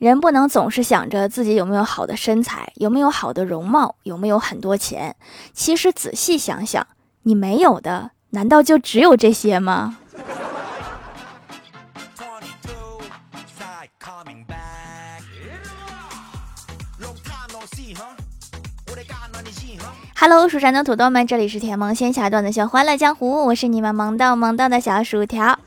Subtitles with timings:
[0.00, 5.14] 人不能总是想着自己有没有好的身材，有没有好的容貌，有没有很多钱。
[5.52, 6.86] 其实仔细想想，
[7.24, 9.98] 你没有的，难道就只有这些吗
[20.16, 25.58] ？Hello，蜀山的土豆们，这里是甜萌仙侠段的小欢乐江湖，我是你们萌到萌到的小薯条。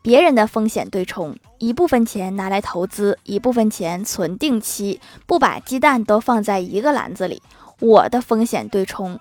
[0.00, 7.42] 别人的风险对冲，一部分钱拿来投资，一部分钱存定期，不把鸡蛋都放在一个篮子里。
[7.80, 9.18] 我的风险对冲，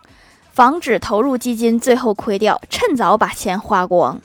[0.52, 4.20] 防止投入基金最后亏掉，趁早把钱花光。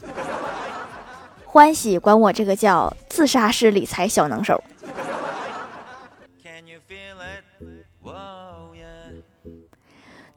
[1.46, 4.60] 欢喜管我这个叫自杀式理财小能手。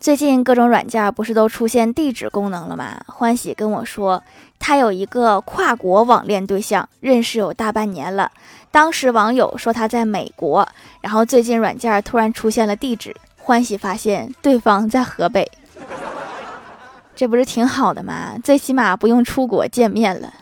[0.02, 3.00] 最近各种软件不是都出现地址功能了吗？
[3.06, 4.24] 欢喜跟我说，
[4.58, 8.32] 他有一个跨国网恋对象，认识有大半年了。
[8.72, 10.68] 当时网友说他在美国，
[11.02, 15.48] 然后最近软件突然出现了地址，欢喜发现对方在河北，
[17.16, 18.34] 这不是挺好的吗？
[18.44, 20.34] 最起码不用出国见面了。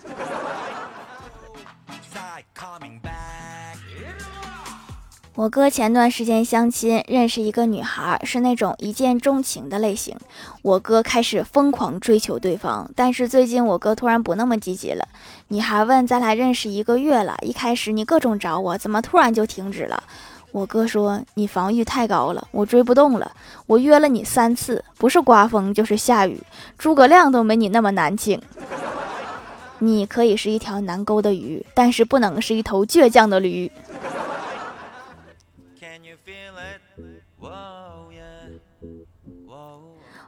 [5.40, 10.18] 我哥前段时间相亲认识一个女孩，是那种一见钟情的类型。
[10.64, 15.08] 我哥开始疯狂追求对方，但是最近我哥突然不那么积极了。
[15.48, 20.04] 女孩问：“咱俩认识一个月了，一开始你各种找我，怎么突然就停止了？”
[20.52, 23.32] 我哥说：“你防御太高了，我追不动了。
[23.66, 26.44] 我约了你三次，不是刮风就是下雨，
[26.78, 28.42] 诸葛亮都没你那么难请。
[29.78, 33.72] 你可以是一条难勾的鱼，但是不能是一头倔强的驴。”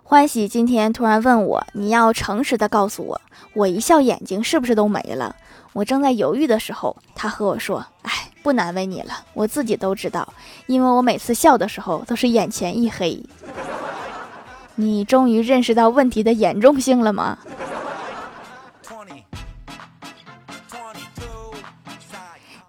[0.03, 3.21] 欢喜今天突然问我：“你要诚实的告诉我，
[3.53, 5.35] 我一笑眼睛是不是都没了？”
[5.73, 8.11] 我正在犹豫的时候，他和我说：“哎，
[8.43, 10.33] 不难为你了，我自己都知道，
[10.67, 13.23] 因为我每次笑的时候都是眼前一黑。”
[14.75, 17.37] 你终于认识到问题的严重性了吗？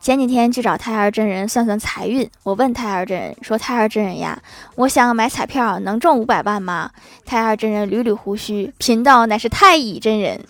[0.03, 4.37] 前几天去找太二真人算算财运，我问太二真人说：“太二真人呀，
[4.75, 6.91] 我想买彩票，能中五百万吗？”
[7.25, 10.41] 太二真人捋捋胡须，贫道乃是太乙真人，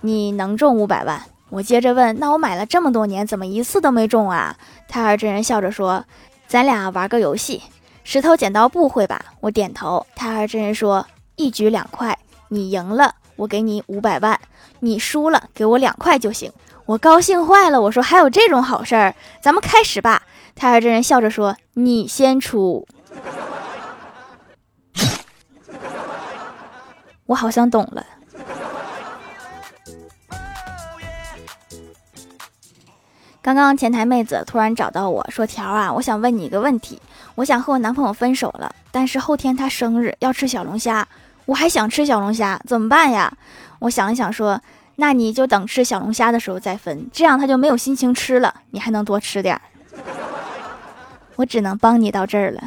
[0.00, 1.22] 你能中五百万？
[1.50, 4.56] 我接着问：“那我买了这么多年，怎么一次都没中啊？”
[4.88, 6.02] 太二真人笑着说
[6.48, 7.62] ：“咱俩玩个游戏，
[8.04, 10.06] 石头剪刀布，会吧？”我点头。
[10.16, 11.06] 太二真人说
[11.36, 12.18] ：“一局两块，
[12.48, 14.34] 你赢了，我给你五百万；
[14.80, 16.50] 你输了，给我两块就行。”
[16.86, 20.20] 我高兴坏了，我说还有这种好事儿，咱们开始吧。
[20.54, 22.86] 太二真人笑着说：“你先出。”
[27.24, 28.04] 我好像懂了。
[33.40, 37.00] 刚刚前台妹子突然找到我说：“条啊，我想问你一个问题，
[37.34, 41.08] 我想和我男朋友分手了，但是后天他生日要吃小龙虾，
[41.46, 43.32] 我还想吃小龙虾，怎么办呀？”
[43.80, 44.60] 我想了想说。
[44.96, 49.60] 那你就等吃小龙虾的时候再分，这样他就没有心情吃了，你还能多吃点儿。
[51.36, 52.62] 我只能帮你到这儿了。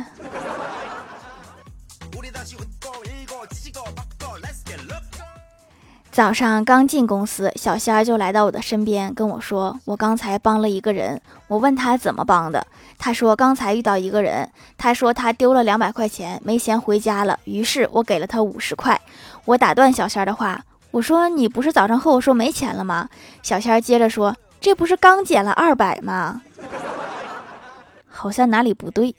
[6.12, 12.66] 早上刚进公司，小仙儿就来到我的身边跟我说：“我刚才帮了一个人。”我问他怎么帮的，
[12.98, 19.00] 他说：“刚才遇到一个人，他说他丢了两百块钱，没钱回家了，于是我给了他五十块。”
[19.46, 20.66] 我打断小仙儿的话。
[20.92, 23.10] 我说你不是早上和我说没钱了吗？
[23.44, 26.42] 小仙儿接着说：“这不是刚减了二百吗？
[28.10, 29.16] 好像哪里不对。”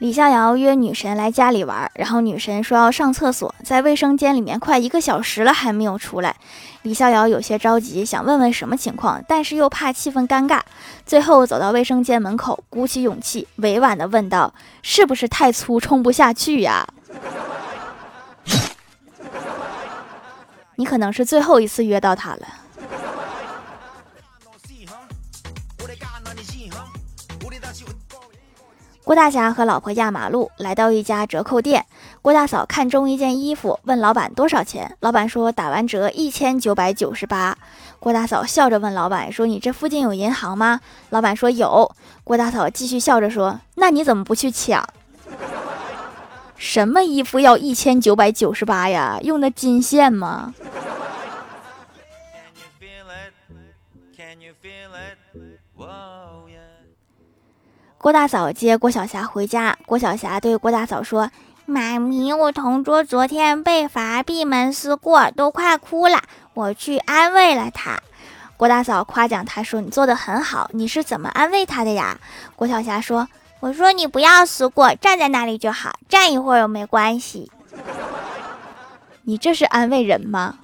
[0.00, 6.34] 李逍遥约女神来家里玩，然后女神说要上厕所，在卫生间里面快一个小时了还没有出来。
[6.80, 10.62] 李逍遥有些着急，想问问什么情况，但是又怕气氛尴尬，
[11.04, 16.88] 最后走到卫生间门口，鼓起勇气，委婉的问道：“是不是太粗，冲不下去呀？”
[20.76, 22.48] 你可能是最后一次约到他了。
[29.10, 31.84] 郭大侠和老婆压马路，来到一家折扣店。
[32.22, 34.96] 郭大嫂看中一件衣服，问老板多少钱。
[35.00, 37.58] 老板说打完折一千九百九十八。
[37.98, 40.78] 郭大嫂笑着问老板说：“你这附近有银行吗？”
[41.10, 41.90] 老板说有。
[42.22, 44.88] 郭大嫂继续笑着说：“那你怎么不去抢？
[46.56, 49.18] 什么衣服要一千九百九十八呀？
[49.22, 50.54] 用的金线吗？”
[58.02, 61.30] 郭大嫂接郭晓霞回家，郭晓霞对郭大嫂说
[61.66, 66.18] ：“妈咪，我同桌昨天被罚闭门思过，都快哭了，
[66.54, 68.00] 我去安慰了他。
[68.56, 72.16] 郭大嫂夸奖他说：“你做的很好，你是怎么安慰他的呀？”
[72.56, 73.28] 郭晓霞说
[73.60, 77.52] ：“我说你不要思过，站在那里就好，站一会儿又没关系。
[79.24, 80.54] ”你这是安慰人吗？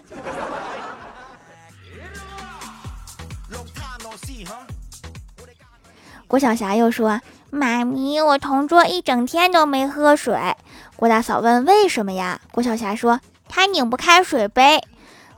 [6.36, 10.38] 郭晓霞又说：“妈咪，我同桌一整天都没喝水。”
[10.94, 13.18] 郭大嫂问：“为什么呀？”郭晓霞说
[13.48, 14.82] ：“他拧不开水杯。”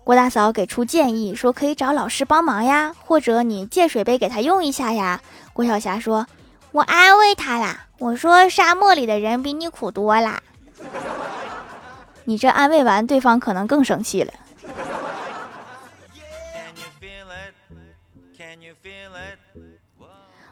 [0.02, 5.20] 郭大嫂给出建议说：“可以找老师帮忙呀，或者你借水杯给他用一下呀。”
[5.54, 6.26] 郭晓霞说
[6.74, 10.42] ：“我安慰他啦，我说沙漠里的人比你苦多啦。”
[12.26, 14.32] 你这安慰完，对方可能更生气了。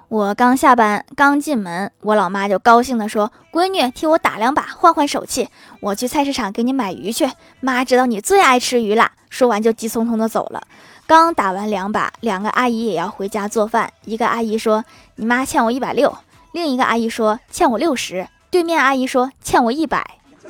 [0.08, 5.48] 我刚下班，刚进门，我老妈就高兴地说：“闺女，替我打两把，换换手气。
[5.80, 7.28] 我去菜市场给你买鱼去。
[7.58, 10.62] 妈知道你最爱吃鱼啦。”说完就急匆匆地走了。
[11.08, 13.92] 刚打完两把，两个阿姨也要回家做饭。
[14.04, 14.84] 一个阿姨说
[15.16, 16.16] ：“你妈欠我一百六。”
[16.52, 20.18] 另一个阿姨说：“欠我六十。”对面阿姨说：“欠我一百。”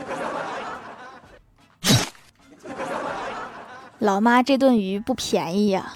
[3.98, 5.94] 老妈这顿鱼不便宜呀。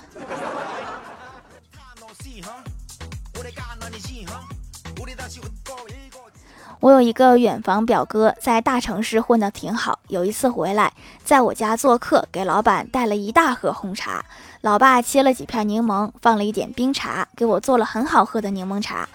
[6.81, 9.99] 我有一个远房表哥，在大城市混得挺好。
[10.09, 10.93] 有一次回来，
[11.23, 14.25] 在我家做客，给老板带了一大盒红茶。
[14.63, 19.07] 老爸切了几片柠檬，放了一点冰茶，给我做了很好喝的柠檬茶。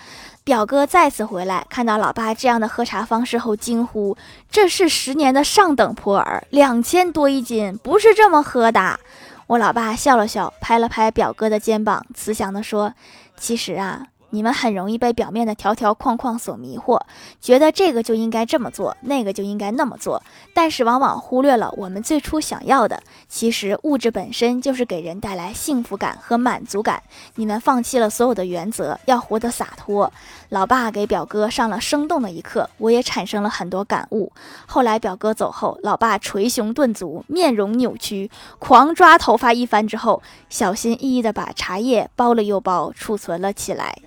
[0.43, 4.15] 表哥再次回来，看到老爸这样的喝茶方式后，惊呼
[4.51, 8.99] ：“这是十年的上等普洱，两千多一斤，不是这么喝的。”
[9.47, 12.93] 我老爸笑了笑，拍了拍表哥的肩膀，慈祥地说
[13.39, 16.99] ：“其实啊。”你们很容易被表面的条条框框所迷惑，
[17.39, 20.21] 觉得这个就应该这么做，那个就应该那么做，
[20.53, 23.01] 但是往往忽略了我们最初想要的。
[23.29, 27.01] 其实物质本身就是给人带来幸福感和满足感。
[27.35, 30.11] 你们放弃了所有的原则，要活得洒脱。
[30.55, 34.31] 老爸给表哥上了生动的一课，我也产生了很多感悟。
[34.65, 43.97] 后来表哥走后，老爸捶胸顿足，面容扭曲，狂抓头发一番之后，小心翼翼地把茶叶包了又包，储存了起来。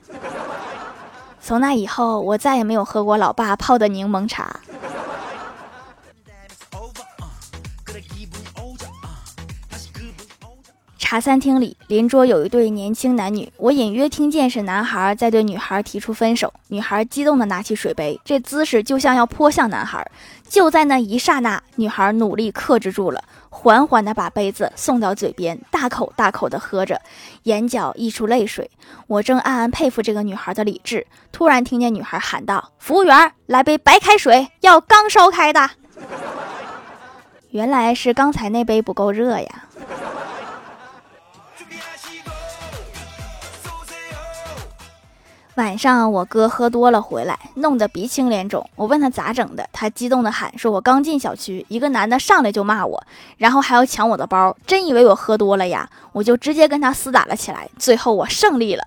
[1.39, 4.61] 从那以后，我再也没有喝过老爸泡的柠檬茶。
[11.11, 16.53] 茶餐厅里，邻桌有一对年轻男女，我隐约听见是男孩在对女孩提出分手。
[16.67, 20.07] 女孩激动地拿起水杯，这姿势就像要泼向男孩。
[20.51, 27.01] 就在那一刹那，女孩努力克制住了，缓缓地把杯子送到嘴边，大口大口地喝着，
[27.45, 28.71] 眼角溢出泪水。
[29.07, 35.71] 我正暗暗佩服这个女孩的理智，突然听见女孩喊道：“服务员，来杯白开水，要刚烧开的。”
[37.49, 39.65] 原来是刚才那杯不够热呀。
[45.57, 48.71] 晚上我哥喝多了回来，弄得鼻青脸肿。
[48.77, 53.03] 我问他咋整的，他激动的喊说：“我刚进小区，一个男的上来就骂我，
[53.39, 55.91] 然后还要抢我的包，真以为我喝多了呀？
[56.13, 58.85] 我就直接跟他厮打了起来，最后我胜利了。”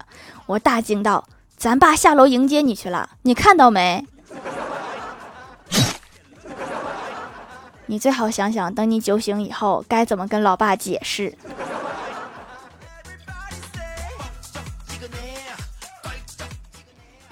[0.48, 1.26] 我大惊道
[1.58, 4.08] ：“咱爸下楼迎接你去了，你看到没？
[7.88, 11.38] 你最好想想，等你酒醒以后该怎么跟老爸解释。”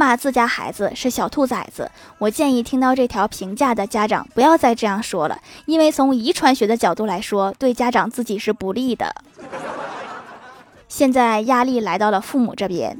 [0.00, 9.14] 骂自家孩子是小兔崽子，我建议听到这条评价的家长不要再这样说了，因为从遗传学的角度来说，对家长自己是不利的。
[10.88, 12.96] 现在压力来到了父母这边。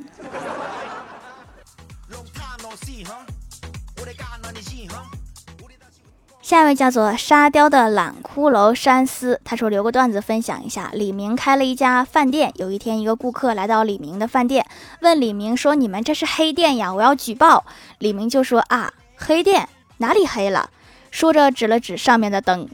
[6.51, 10.91] 下一位叫做沙雕的懒骷髅山思，他说留个段子分享一下。
[10.93, 14.67] 李明开了一家饭店，有一天一个顾客来到李明的饭店，
[15.01, 17.65] 问李明说：“你们这是黑店呀，我要举报。”
[18.01, 20.71] 李明就说：“啊，黑店哪里黑了？”
[21.13, 22.69] 说着指了指上面的灯，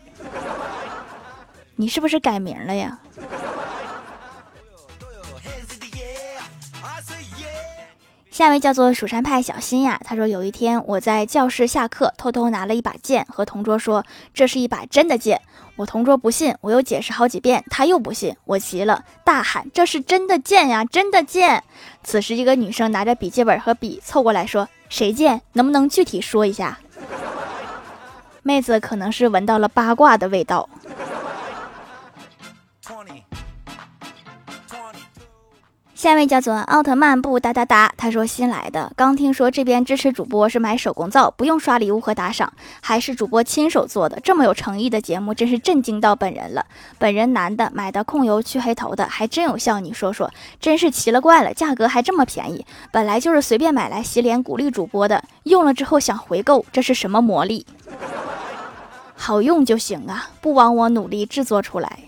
[1.74, 2.98] 你是不是改名了呀？
[8.36, 15.40] 下一位叫做蜀山派小新呀，他说有一天我在教室下课，偷偷拿了一把剑，和同桌说这是一把真的剑。
[15.76, 21.64] 我同桌不信，我又解释好几遍，他又不信，我急了，大喊这是真的剑呀，真的剑。
[22.04, 25.40] 此时一个女生拿着笔记本和笔凑过来说谁剑？
[25.54, 26.78] 能不能具体说一下？
[28.42, 30.68] 妹子可能是闻到了八卦的味道。
[35.96, 46.66] 下一位叫做奥特曼布哒哒哒，他说新来的，刚听说这边支持主播是买手工皂，不用刷礼物和打赏，还是主播亲手做的，这么有诚意的节目，真是震惊到本人了。
[46.98, 57.64] 本人男的，买的控油去黑头的，还真有效，你说说，真是奇了怪了，价格还这么便宜，本来就是随便买来洗脸鼓励主播的，用了之后想回购，这是什么魔力？
[59.14, 62.00] 好用就行啊，不枉我努力制作出来。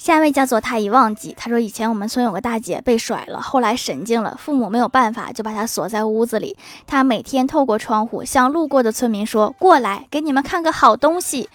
[0.00, 6.56] 下一位叫做他已忘记，他说以前我们村有个大姐被甩了，后来神经了，父母没有办法就把她锁在屋子里。
[6.86, 11.50] 她每天透过窗户向路过的村民说：“过来，给你们看个好东西。”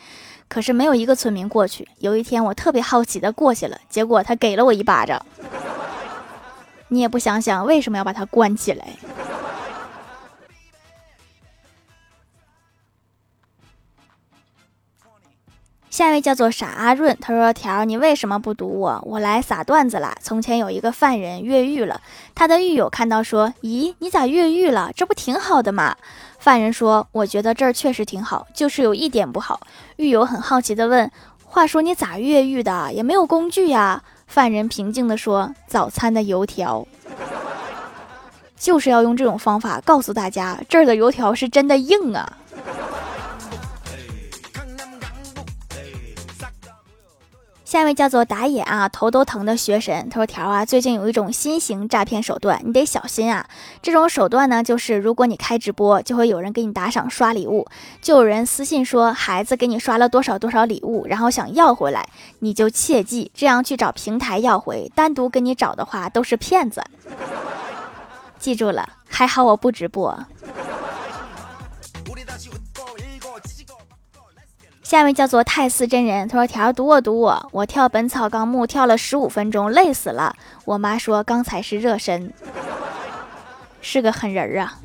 [0.48, 1.88] 可是没有一个村民过去。
[1.98, 5.26] 有一天我特别好奇的过去了，结果他给了我一巴掌。
[6.90, 8.90] 你也不想想为什么要把他关起来？
[15.96, 19.02] 下一位叫做傻阿润，他说：“条，你为什么不读我？
[19.06, 20.14] 我来撒段子啦。
[20.22, 22.02] 从前有一个犯人越狱了，
[22.36, 24.92] 他的狱友看到说：‘咦，你咋越狱了？
[24.94, 25.96] 这不挺好的吗？’
[26.38, 29.62] 犯人说：‘我觉得这儿确实挺好，就是有一点不好。’
[29.96, 31.10] 狱友很好奇的问
[31.46, 32.92] ：‘话说你咋越狱的？
[32.92, 36.86] 也没有工具呀？’犯人平静的说：‘早餐的油条，
[38.60, 42.40] 就是要用这种方法告诉大家，这儿的油条是真的硬啊。’”
[47.76, 53.46] 下一位叫做打野啊，头都疼的学神，他说：“条啊，最近有一种新型诈骗手段，你得小心啊。
[53.82, 57.68] 这种手段呢，就是如果你开直播，就会有人给你打赏刷礼物，
[58.02, 62.08] 就有人私信说孩子给你刷了多少多少礼物，然后想要回来，
[62.40, 66.82] 你就切记这样去找平台要回，单独给你找的话都是骗子。
[68.40, 70.18] 记住了，还好我不直播。”
[74.86, 80.36] 下面叫做太寺真人，他说：“条读我读我，我跳本草纲目跳了十五分钟，累死了。
[80.64, 82.32] 我妈说刚才是热身，
[83.82, 84.78] 是个狠人儿啊。”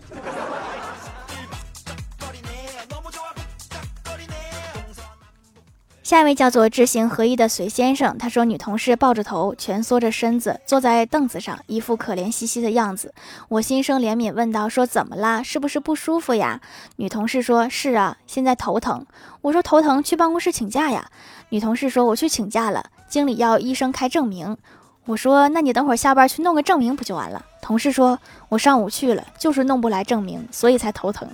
[6.11, 13.15] 下一位叫做知行合一的隋先生，他说：“女同事抱着头，蜷缩着身子坐在凳子上，一副可怜兮兮的样子。
[13.49, 15.41] 我心生怜悯，问道：说怎么啦？
[15.41, 16.61] 是不是不舒服呀？
[16.97, 19.07] 女同事说：是啊，现在头疼。
[19.41, 21.07] 我说头疼，去办公室请假呀。
[21.51, 24.57] 女同事说：我去请假了，经理要医生开证明。
[25.05, 27.41] 我说：那你等会儿下班去弄个证明不就完了？
[27.63, 31.29] 同事说：我上午去了，就是弄不来证明，所以才头疼。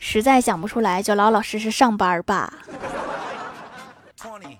[0.00, 2.50] 实在想不出来，就老老实实上班吧。”
[4.24, 4.53] 20.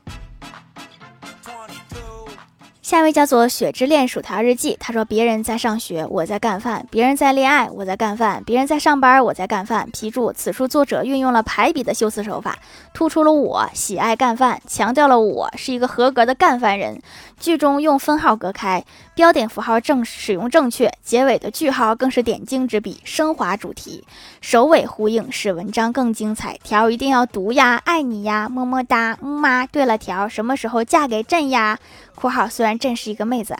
[2.84, 12.58] 下一位叫做雪之恋薯条日记，他说：“别人在上学，我在干饭；别人在恋爱，我在干饭；别人在上班，我在干饭。”批注：此处作者运用了排比的修辞手法，
[12.92, 17.00] 突出了我喜爱干饭，强调了我是一个合格的干饭人。
[17.40, 24.04] 句中用分号隔开，标点符号正使用正确，结尾的句号更是点睛之笔，升华主题，
[24.42, 26.58] 首尾呼应，使文章更精彩。
[26.62, 29.66] 条一定要读呀，爱你呀，么么哒，嗯妈。
[29.66, 31.78] 对了，条什么时候嫁给朕呀？
[32.14, 33.56] 括号虽然然朕是一个妹子，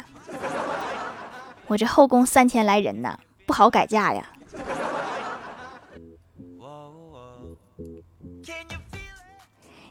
[1.68, 3.16] 我这后宫三千来人呢，
[3.47, 4.26] 不好改嫁呀。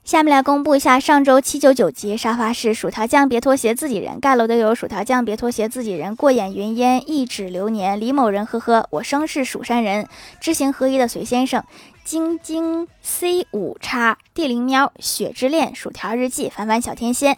[0.03, 10.09] 下面来公布一下上周七九九级沙发是薯条酱，别拖鞋，自己人盖楼的有薯条酱，别拖鞋，自己人过眼云烟，一指流年，李某人，呵呵，我生是蜀山人，
[10.41, 11.63] 知行合一的隋先生，
[12.03, 17.37] 晶晶 C 五叉地灵喵，雪之恋，薯条日记，凡凡小天仙。